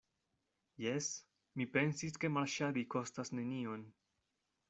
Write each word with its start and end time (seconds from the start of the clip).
Jes, 0.83 1.09
mi 1.61 1.67
pensis, 1.75 2.17
ke 2.23 2.33
marŝadi 2.39 2.85
kostas 2.97 3.33
nenion. 3.41 3.85